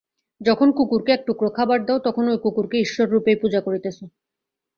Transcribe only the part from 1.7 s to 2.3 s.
দাও, তখন